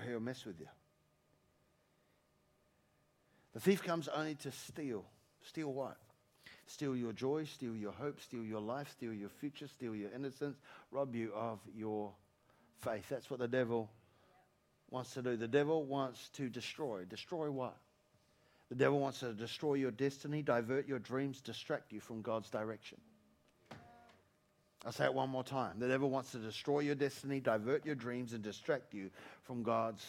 [0.08, 0.68] He'll mess with you.
[3.54, 5.06] The thief comes only to steal.
[5.44, 5.98] Steal what?
[6.68, 10.58] Steal your joy, steal your hope, steal your life, steal your future, steal your innocence,
[10.92, 12.12] rob you of your
[12.82, 13.08] faith.
[13.10, 13.90] That's what the devil
[14.90, 15.36] wants to do.
[15.38, 17.06] The devil wants to destroy.
[17.06, 17.76] Destroy what?
[18.70, 23.00] The devil wants to destroy your destiny, divert your dreams, distract you from God's direction.
[24.86, 25.78] I'll say it one more time.
[25.78, 29.12] The devil wants to destroy your destiny, divert your dreams, and distract you
[29.44, 30.04] from God's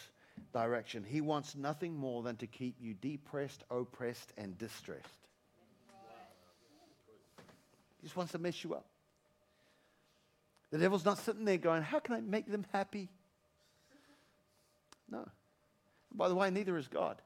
[0.53, 1.03] direction.
[1.03, 5.03] He wants nothing more than to keep you depressed, oppressed, and distressed.
[8.03, 8.85] He just wants to mess you up.
[10.71, 13.07] The devil's not sitting there going, How can I make them happy?
[15.09, 15.25] No.
[16.13, 17.21] By the way, neither is God.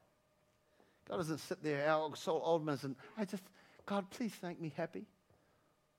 [1.09, 3.41] God doesn't sit there, our soul old and I just,
[3.87, 5.07] God, please make me happy.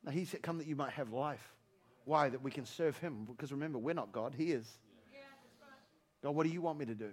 [0.05, 1.57] Now, He said, Come that you might have life.
[2.05, 2.29] Why?
[2.29, 3.27] That we can serve Him.
[3.29, 4.79] Because remember, we're not God, He is.
[5.12, 5.19] Yeah,
[5.61, 6.23] right.
[6.23, 7.11] God, what do you want me to do?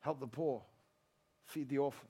[0.00, 0.62] Help the poor,
[1.44, 2.04] feed the right.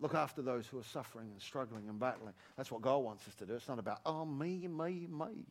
[0.00, 2.34] Look after those who are suffering and struggling and battling.
[2.56, 3.54] That's what God wants us to do.
[3.54, 5.44] It's not about, oh, me, me, me.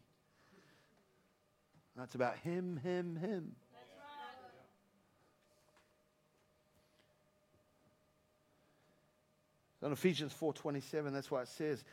[1.96, 3.56] That's about Him, Him, Him.
[9.82, 11.86] In Ephesians 4:27, that's why it says,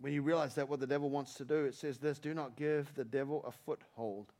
[0.00, 2.56] when you realize that what the devil wants to do, it says this: do not
[2.56, 4.32] give the devil a foothold.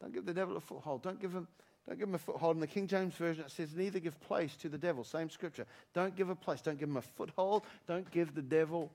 [0.00, 1.02] Don't give the devil a foothold.
[1.02, 1.48] Don't give him,
[1.86, 2.56] don't give him a foothold.
[2.56, 5.04] In the King James Version, it says, neither give place to the devil.
[5.04, 5.66] Same scripture.
[5.92, 6.62] Don't give a place.
[6.62, 7.64] Don't give him a foothold.
[7.86, 8.90] Don't give the devil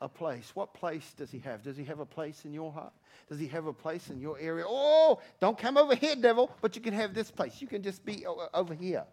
[0.00, 0.52] a place.
[0.54, 1.62] What place does he have?
[1.62, 2.92] Does he have a place in your heart?
[3.28, 4.64] Does he have a place in your area?
[4.66, 7.60] Oh, don't come over here, devil, but you can have this place.
[7.60, 9.04] You can just be over here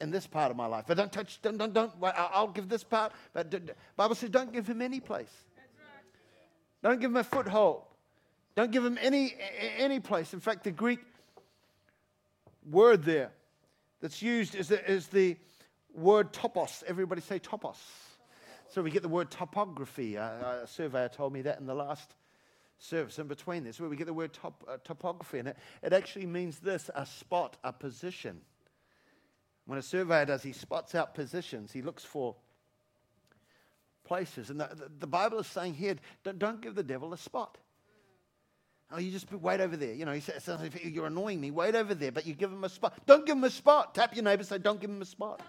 [0.00, 0.84] in this part of my life.
[0.86, 3.12] But don't touch, don't, don't, don't I'll give this part.
[3.32, 5.32] But the Bible says don't give him any place.
[6.82, 7.82] Don't give him a foothold.
[8.56, 9.34] Don't give him any,
[9.78, 10.34] any place.
[10.34, 10.98] In fact, the Greek
[12.68, 13.32] word there
[14.00, 15.36] that's used is the, is the
[15.94, 16.82] word topos.
[16.84, 17.76] Everybody say topos.
[18.70, 20.16] So we get the word topography.
[20.16, 22.14] A surveyor told me that in the last
[22.78, 25.38] service in between this, where we get the word top, uh, topography.
[25.38, 28.40] And it, it actually means this a spot, a position.
[29.66, 32.34] When a surveyor does, he spots out positions, he looks for
[34.04, 34.50] places.
[34.50, 37.58] And the, the, the Bible is saying here don't, don't, give the devil a spot.
[38.92, 39.94] Oh, you just wait over there.
[39.94, 40.18] You know,
[40.82, 41.50] you're annoying me.
[41.50, 42.94] Wait over there, but you give him a spot.
[43.06, 43.94] Don't give him a spot.
[43.94, 45.40] Tap your neighbor, say, don't give him a spot.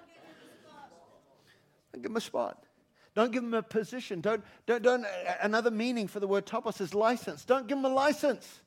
[1.92, 2.64] Don't give him a spot.
[3.16, 4.22] Don't give him a position.
[4.22, 5.06] Don't, don't, don't,
[5.42, 7.46] another meaning for the word topos is license.
[7.46, 8.62] Don't give him a license.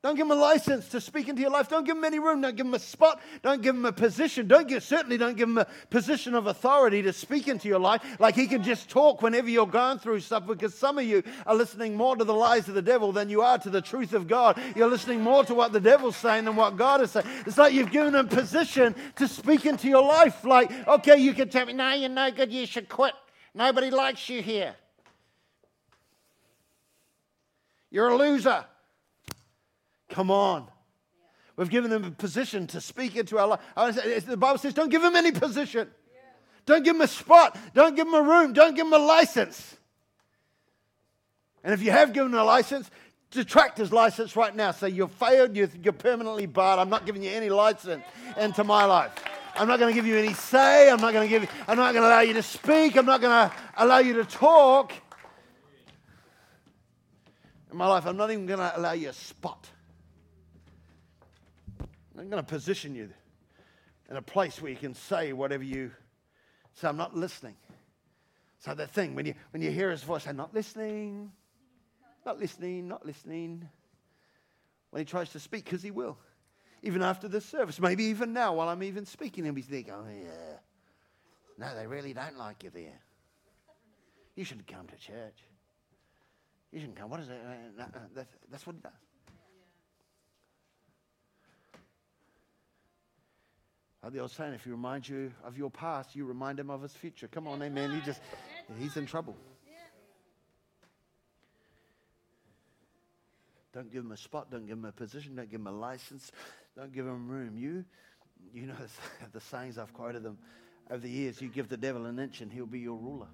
[0.00, 1.68] Don't give him a license to speak into your life.
[1.68, 2.40] Don't give him any room.
[2.40, 3.20] Don't give him a spot.
[3.42, 4.46] Don't give him a position.
[4.46, 8.00] Don't give, certainly don't give him a position of authority to speak into your life.
[8.20, 11.54] Like he can just talk whenever you're going through stuff because some of you are
[11.56, 14.28] listening more to the lies of the devil than you are to the truth of
[14.28, 14.60] God.
[14.76, 17.26] You're listening more to what the devil's saying than what God is saying.
[17.44, 20.44] It's like you've given him position to speak into your life.
[20.44, 22.52] Like, okay, you can tell me, no, you're no good.
[22.52, 23.14] You should quit.
[23.52, 24.76] Nobody likes you here.
[27.90, 28.64] You're a loser.
[30.08, 30.68] Come on.
[31.56, 34.24] We've given them a position to speak into our life.
[34.26, 35.88] The Bible says, don't give them any position.
[36.66, 37.58] Don't give them a spot.
[37.74, 38.52] Don't give them a room.
[38.52, 39.76] Don't give them a license.
[41.64, 42.90] And if you have given a license,
[43.30, 44.70] detract his license right now.
[44.70, 45.56] Say, you've failed.
[45.56, 46.78] You're, permanently barred.
[46.78, 48.04] I'm not giving you any license
[48.38, 49.12] into my life.
[49.56, 50.88] I'm not going to give you any say.
[50.88, 52.96] I'm not going to give I'm not going to allow you to speak.
[52.96, 54.92] I'm not going to allow you to talk.
[57.72, 59.68] In my life, I'm not even going to allow you a spot.
[62.18, 63.10] I'm going to position you
[64.10, 65.92] in a place where you can say whatever you
[66.74, 66.88] say.
[66.88, 67.54] I'm not listening.
[68.58, 71.30] So that thing, when you, when you hear his voice, I'm not listening,
[72.26, 73.68] not listening, not listening.
[74.90, 76.18] When he tries to speak, because he will.
[76.82, 80.04] Even after this service, maybe even now while I'm even speaking, he'll be thinking, oh,
[80.08, 80.56] yeah.
[81.56, 83.00] No, they really don't like you there.
[84.34, 85.38] You shouldn't come to church.
[86.72, 87.10] You shouldn't come.
[87.10, 87.40] What is it?
[87.78, 88.92] Uh, that's, that's what he does.
[94.04, 96.92] The old saying, if he reminds you of your past, you remind him of his
[96.92, 97.28] future.
[97.28, 97.90] Come on, amen.
[97.92, 98.20] He just,
[98.78, 99.36] he's in trouble.
[103.72, 104.50] Don't give him a spot.
[104.50, 105.36] Don't give him a position.
[105.36, 106.32] Don't give him a license.
[106.76, 107.56] Don't give him room.
[107.56, 107.84] You,
[108.54, 108.74] you know
[109.32, 110.38] the sayings I've quoted them
[110.90, 111.40] over the years.
[111.40, 113.28] You give the devil an inch and he'll be your ruler.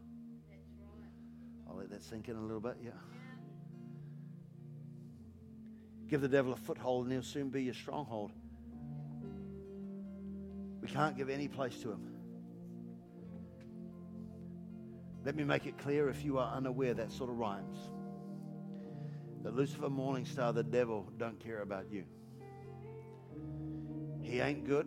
[1.69, 2.77] I'll let that sink in a little bit.
[2.83, 2.91] Yeah.
[6.09, 8.33] Give the devil a foothold and he'll soon be your stronghold.
[10.85, 12.11] We can't give any place to him.
[15.25, 17.79] Let me make it clear if you are unaware, that sort of rhymes.
[19.45, 22.05] That Lucifer Morningstar, the devil, don't care about you.
[24.21, 24.87] He ain't good.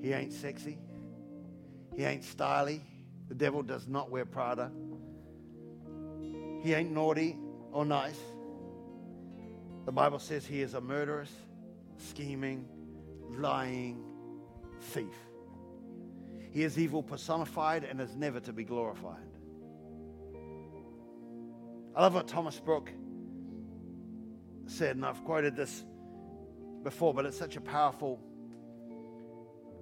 [0.00, 0.78] He ain't sexy.
[1.96, 2.80] He ain't styly.
[3.26, 4.70] The devil does not wear Prada.
[6.62, 7.36] He ain't naughty
[7.72, 8.20] or nice.
[9.84, 11.32] The Bible says he is a murderous,
[11.96, 12.68] scheming,
[13.30, 14.04] lying,
[14.80, 15.14] thief.
[16.50, 19.16] He is evil personified and is never to be glorified.
[21.94, 22.92] I love what Thomas Brooke
[24.66, 25.84] said, and I've quoted this
[26.82, 28.20] before, but it's such a powerful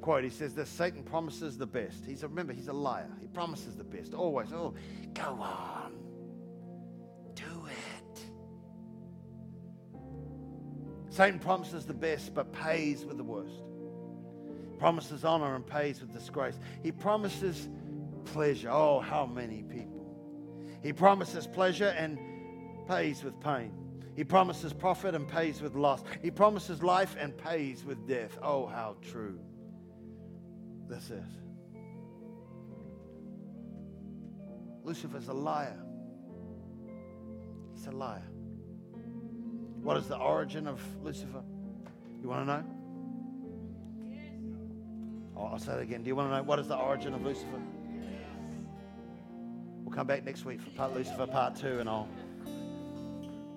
[0.00, 0.24] quote.
[0.24, 2.04] He says this Satan promises the best.
[2.04, 3.10] He's a, remember, he's a liar.
[3.20, 4.14] He promises the best.
[4.14, 4.52] Always.
[4.52, 4.74] Oh,
[5.14, 5.92] go on.
[7.34, 8.20] Do it.
[11.10, 13.62] Satan promises the best, but pays with the worst
[14.76, 16.58] promises honor and pays with disgrace.
[16.82, 17.68] He promises
[18.26, 18.70] pleasure.
[18.70, 20.06] Oh, how many people.
[20.82, 22.18] He promises pleasure and
[22.86, 23.72] pays with pain.
[24.14, 26.02] He promises profit and pays with loss.
[26.22, 28.38] He promises life and pays with death.
[28.42, 29.38] Oh, how true
[30.88, 31.24] this is.
[34.84, 35.78] Lucifer's a liar.
[37.74, 38.22] He's a liar.
[39.82, 41.42] What is the origin of Lucifer?
[42.22, 42.75] You want to know?
[45.38, 46.02] I'll say that again.
[46.02, 47.60] Do you want to know what is the origin of Lucifer?
[49.84, 52.08] We'll come back next week for part Lucifer part two, and I'll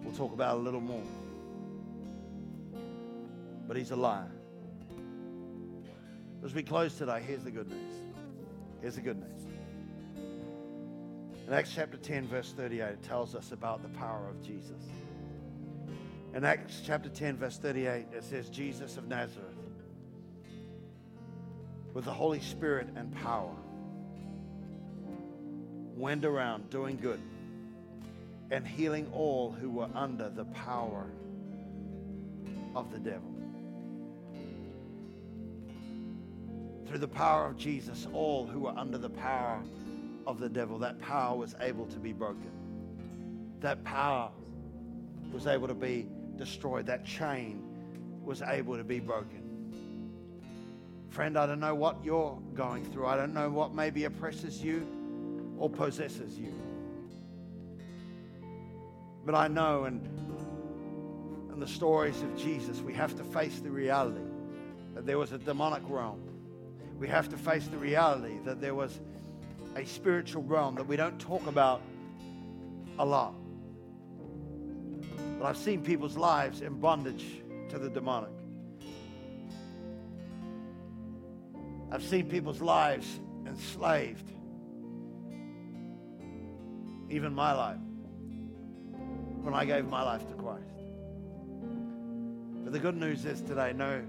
[0.04, 1.04] we'll talk about it a little more.
[3.68, 4.32] But he's a liar.
[6.44, 7.96] As we close today, here's the good news.
[8.82, 9.48] Here's the good news.
[11.48, 14.84] In Acts chapter 10, verse 38, it tells us about the power of Jesus.
[16.34, 19.59] In Acts chapter 10, verse 38, it says, Jesus of Nazareth
[22.00, 23.54] with the Holy Spirit and power,
[25.98, 27.20] went around doing good
[28.52, 31.08] and healing all who were under the power
[32.74, 33.30] of the devil.
[36.88, 39.62] Through the power of Jesus, all who were under the power
[40.26, 43.58] of the devil, that power was able to be broken.
[43.60, 44.32] That power
[45.34, 46.08] was able to be
[46.38, 46.86] destroyed.
[46.86, 47.62] That chain
[48.24, 49.39] was able to be broken.
[51.10, 53.08] Friend, I don't know what you're going through.
[53.08, 54.88] I don't know what maybe oppresses you
[55.58, 56.54] or possesses you.
[59.26, 60.06] But I know, and
[61.52, 64.22] in the stories of Jesus, we have to face the reality
[64.94, 66.22] that there was a demonic realm.
[66.98, 69.00] We have to face the reality that there was
[69.76, 71.82] a spiritual realm that we don't talk about
[72.98, 73.34] a lot.
[75.40, 77.26] But I've seen people's lives in bondage
[77.70, 78.32] to the demonic.
[81.92, 84.32] I've seen people's lives enslaved.
[87.10, 87.80] Even my life.
[89.42, 90.66] When I gave my life to Christ.
[92.64, 94.04] But the good news is today, no,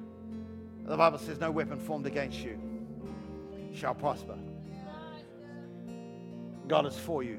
[0.85, 2.59] the Bible says, no weapon formed against you
[3.75, 4.37] shall prosper.
[6.67, 7.39] God is for you.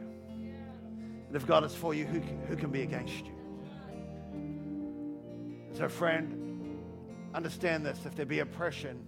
[1.27, 3.31] And if God is for you, who can, who can be against you?
[5.73, 6.79] So, friend,
[7.33, 8.05] understand this.
[8.05, 8.99] If there be oppression,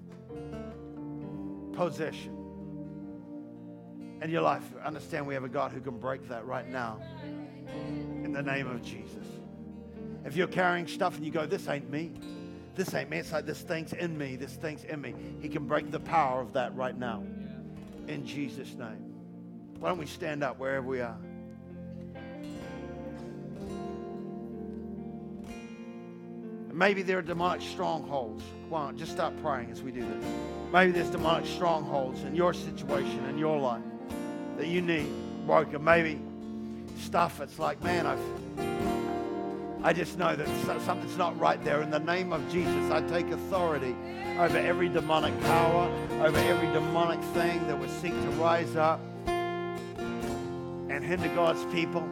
[1.74, 2.44] possession
[4.22, 7.00] in your life, understand we have a God who can break that right now
[8.24, 9.26] in the name of Jesus.
[10.26, 12.14] If you're carrying stuff and you go, This ain't me,
[12.76, 15.68] this ain't me, it's like this thing's in me, this thing's in me, He can
[15.68, 17.24] break the power of that right now
[18.08, 19.14] in Jesus' name.
[19.80, 21.18] Why don't we stand up wherever we are?
[26.72, 28.44] Maybe there are demonic strongholds.
[28.64, 30.26] Come on, just start praying as we do this.
[30.74, 33.84] Maybe there's demonic strongholds in your situation, in your life,
[34.58, 35.08] that you need
[35.46, 35.84] broken.
[35.84, 36.20] Maybe
[36.98, 38.20] stuff it's like, man, I've
[39.86, 40.48] I just know that
[40.82, 41.82] something's not right there.
[41.84, 43.96] In the name of Jesus, I take authority
[44.40, 51.04] over every demonic power, over every demonic thing that would seek to rise up and
[51.04, 52.08] hinder God's people.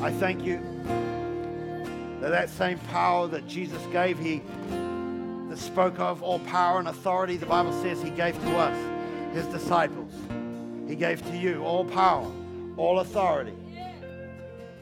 [0.00, 0.62] I thank you
[2.20, 4.40] that that same power that Jesus gave, he
[5.60, 10.12] spoke of all power and authority, the Bible says he gave to us, his disciples.
[10.88, 12.30] He gave to you all power,
[12.76, 13.54] all authority.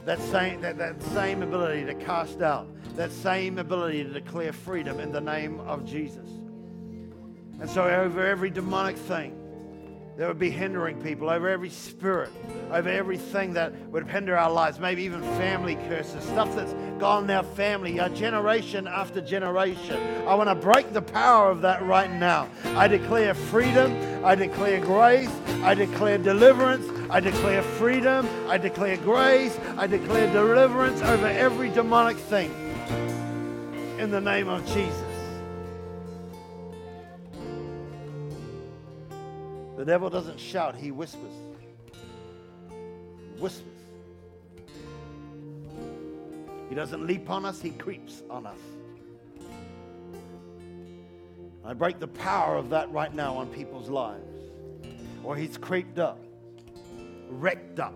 [0.04, 5.00] That same, that, that same ability to cast out, that same ability to declare freedom
[5.00, 6.28] in the name of Jesus.
[7.60, 9.36] And so, over every demonic thing,
[10.18, 12.30] that would be hindering people, over every spirit,
[12.72, 17.30] over everything that would hinder our lives, maybe even family curses, stuff that's gone in
[17.30, 19.96] our family, our generation after generation.
[20.26, 22.48] I want to break the power of that right now.
[22.74, 25.30] I declare freedom, I declare grace,
[25.62, 32.16] I declare deliverance, I declare freedom, I declare grace, I declare deliverance over every demonic
[32.16, 32.50] thing
[34.00, 35.07] in the name of Jesus.
[39.78, 41.32] The devil doesn't shout, he whispers.
[43.38, 43.62] Whispers.
[46.68, 48.58] He doesn't leap on us, he creeps on us.
[51.64, 54.50] I break the power of that right now on people's lives.
[55.22, 56.18] Or he's creeped up,
[57.28, 57.94] wrecked up,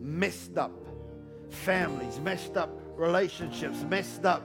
[0.00, 0.70] messed up
[1.50, 4.44] families, messed up relationships, messed up,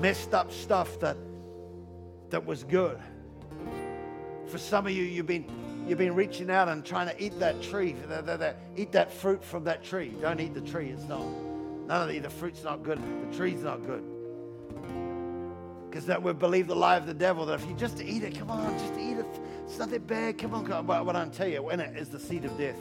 [0.00, 1.16] messed up stuff that,
[2.30, 2.98] that was good.
[4.50, 5.44] For some of you, you've been,
[5.86, 9.12] you've been reaching out and trying to eat that tree, that, that, that, eat that
[9.12, 10.12] fruit from that tree.
[10.20, 11.24] Don't eat the tree, it's not.
[11.86, 14.02] None of the, the fruit's not good, the tree's not good.
[15.88, 18.36] Because that we believe the lie of the devil that if you just eat it,
[18.36, 19.40] come on, just eat it.
[19.66, 20.38] It's nothing bad.
[20.38, 20.86] Come on, come on.
[20.86, 22.78] But what I tell you, in it is the seed of death.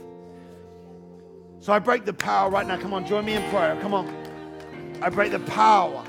[1.59, 2.77] So I break the power right now.
[2.77, 3.79] Come on, join me in prayer.
[3.81, 4.11] Come on.
[5.01, 6.03] I break the power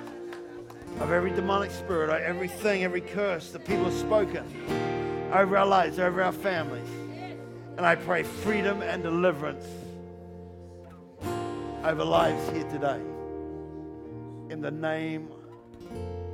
[1.00, 4.89] of every demonic spirit, everything, every curse that people have spoken
[5.32, 6.88] over our lives, over our families.
[7.76, 9.64] And I pray freedom and deliverance
[11.84, 13.00] over lives here today.
[14.50, 15.28] In the name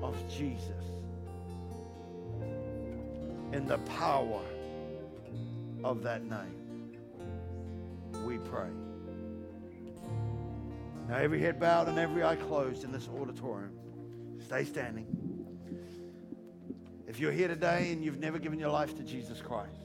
[0.03, 0.71] of Jesus.
[3.53, 4.43] In the power
[5.85, 6.97] of that name,
[8.25, 8.69] we pray.
[11.09, 13.71] Now, every head bowed and every eye closed in this auditorium,
[14.45, 15.26] stay standing.
[17.07, 19.79] If you're here today and you've never given your life to Jesus Christ,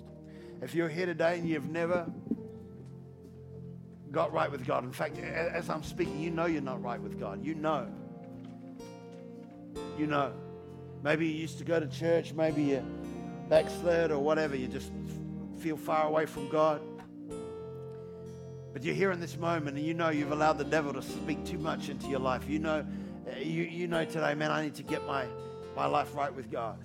[0.61, 2.11] if you're here today and you've never
[4.11, 7.19] got right with God, in fact, as I'm speaking, you know you're not right with
[7.19, 7.45] God.
[7.45, 7.87] You know.
[9.97, 10.33] You know.
[11.03, 12.83] Maybe you used to go to church, maybe you
[13.49, 14.91] backslid or whatever, you just
[15.59, 16.81] feel far away from God.
[18.73, 21.43] But you're here in this moment and you know you've allowed the devil to speak
[21.45, 22.47] too much into your life.
[22.47, 22.85] You know,
[23.37, 25.25] you, you know today, man, I need to get my,
[25.75, 26.79] my life right with God.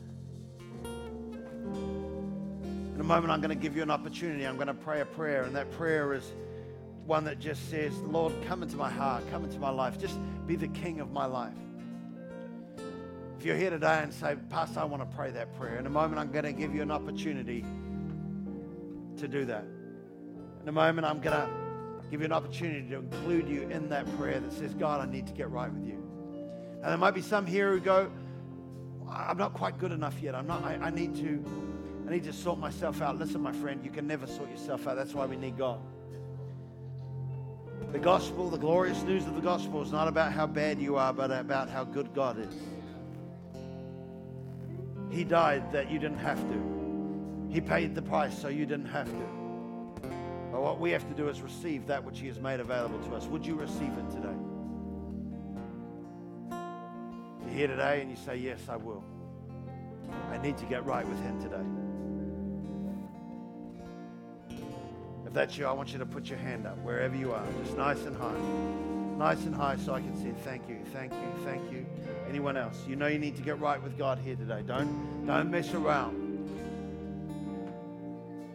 [3.06, 4.46] Moment, I'm going to give you an opportunity.
[4.46, 6.32] I'm going to pray a prayer, and that prayer is
[7.06, 9.98] one that just says, Lord, come into my heart, come into my life.
[9.98, 11.54] Just be the king of my life.
[13.38, 15.90] If you're here today and say, Pastor, I want to pray that prayer, in a
[15.90, 17.64] moment, I'm going to give you an opportunity
[19.18, 19.64] to do that.
[20.62, 21.48] In a moment, I'm going to
[22.10, 25.26] give you an opportunity to include you in that prayer that says, God, I need
[25.28, 26.02] to get right with you.
[26.82, 28.10] And there might be some here who go,
[29.08, 30.34] I'm not quite good enough yet.
[30.34, 31.44] I'm not, I, I need to,
[32.06, 33.18] I need to sort myself out.
[33.18, 34.94] Listen, my friend, you can never sort yourself out.
[34.94, 35.80] That's why we need God.
[37.90, 41.12] The gospel, the glorious news of the gospel is not about how bad you are,
[41.12, 42.54] but about how good God is.
[45.10, 47.48] He died that you didn't have to.
[47.48, 49.26] He paid the price so you didn't have to.
[50.52, 53.16] But what we have to do is receive that which He has made available to
[53.16, 53.26] us.
[53.26, 54.36] Would you receive it today?
[57.42, 59.02] You're here today and you say, Yes, I will.
[60.30, 61.85] I need to get right with Him today.
[65.36, 68.02] That's you, I want you to put your hand up wherever you are, just nice
[68.04, 68.32] and high.
[69.18, 70.30] Nice and high so I can see.
[70.44, 71.84] Thank you, thank you, thank you.
[72.26, 72.82] Anyone else?
[72.88, 74.62] You know you need to get right with God here today.
[74.66, 76.24] Don't, don't mess around.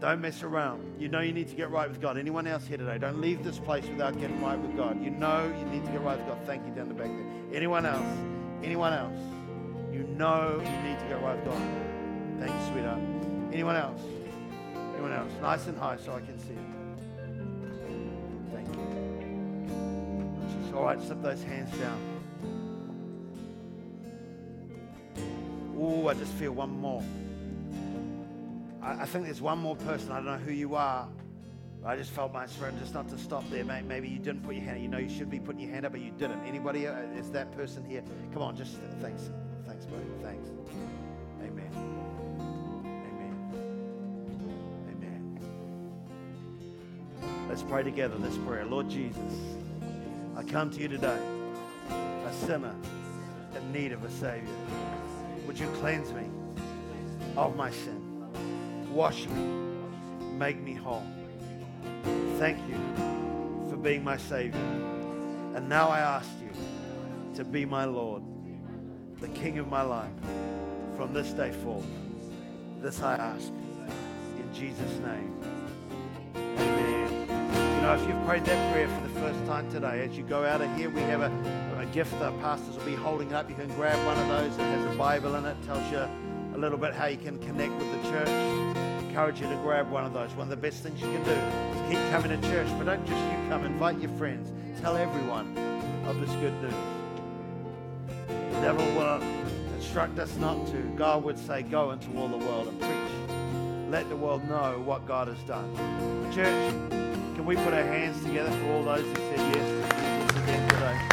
[0.02, 1.00] Don't mess around.
[1.00, 2.18] You know you need to get right with God.
[2.18, 2.98] Anyone else here today?
[2.98, 5.04] Don't leave this place without getting right with God.
[5.04, 6.40] You know you need to get right with God.
[6.48, 7.56] Thank you down the back there.
[7.56, 8.18] Anyone else?
[8.64, 9.20] Anyone else?
[9.94, 11.62] You know you need to get right with God.
[12.40, 13.00] Thank you, sweetheart.
[13.54, 14.02] Anyone else?
[15.02, 15.32] Anyone else?
[15.42, 16.60] Nice and high so I can see it.
[18.54, 20.62] Thank you.
[20.62, 22.00] Just, all right, slip those hands down.
[25.76, 27.04] Oh, I just feel one more.
[28.84, 30.12] I, I, think there's one more person.
[30.12, 31.08] I don't know who you are.
[31.84, 33.64] I just felt my spirit just not to stop there.
[33.64, 34.84] Maybe you didn't put your hand.
[34.84, 36.44] You know you should be putting your hand up, but you didn't.
[36.46, 36.86] Anybody?
[36.86, 38.04] Uh, is that person here?
[38.34, 39.32] Come on, just thanks,
[39.66, 40.04] thanks, buddy.
[40.22, 40.50] Thanks.
[47.52, 48.64] Let's pray together this prayer.
[48.64, 49.34] Lord Jesus,
[50.38, 51.20] I come to you today,
[51.90, 52.74] a sinner
[53.54, 54.48] in need of a Savior.
[55.46, 56.30] Would you cleanse me
[57.36, 58.26] of my sin?
[58.94, 59.44] Wash me.
[60.38, 61.04] Make me whole.
[62.38, 62.78] Thank you
[63.70, 64.62] for being my Savior.
[65.54, 66.54] And now I ask you
[67.36, 68.24] to be my Lord,
[69.20, 70.10] the King of my life,
[70.96, 71.84] from this day forth.
[72.80, 75.51] This I ask in Jesus' name.
[77.92, 80.62] Know, if you've prayed that prayer for the first time today, as you go out
[80.62, 83.50] of here, we have a, a gift that pastors will be holding up.
[83.50, 86.58] You can grab one of those that has a Bible in it, tells you a
[86.58, 88.30] little bit how you can connect with the church.
[89.04, 90.32] Encourage you to grab one of those.
[90.36, 93.06] One of the best things you can do is keep coming to church, but don't
[93.06, 94.54] just you come, invite your friends.
[94.80, 95.58] Tell everyone
[96.08, 96.74] of this good news.
[98.28, 99.22] The devil will
[99.76, 100.78] instruct us not to.
[100.96, 103.90] God would say, Go into all the world and preach.
[103.92, 105.76] Let the world know what God has done.
[106.34, 107.01] Church,
[107.42, 110.70] can we put our hands together for all those who said yes to Jesus again
[110.70, 111.11] today?